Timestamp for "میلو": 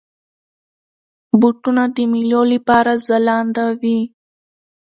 2.11-2.41